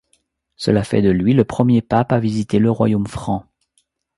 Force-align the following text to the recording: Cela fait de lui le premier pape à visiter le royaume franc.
Cela 0.55 0.83
fait 0.83 1.03
de 1.03 1.11
lui 1.11 1.33
le 1.35 1.45
premier 1.45 1.83
pape 1.83 2.11
à 2.11 2.17
visiter 2.17 2.57
le 2.57 2.71
royaume 2.71 3.05
franc. 3.05 3.45